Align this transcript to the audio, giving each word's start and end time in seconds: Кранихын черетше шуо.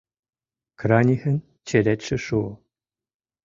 Кранихын 0.79 1.37
черетше 1.67 2.17
шуо. 2.25 2.51